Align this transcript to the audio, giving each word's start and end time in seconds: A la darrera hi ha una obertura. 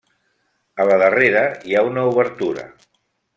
A 0.85 0.87
la 0.91 0.97
darrera 1.03 1.43
hi 1.73 1.77
ha 1.81 1.85
una 1.91 2.07
obertura. 2.13 2.67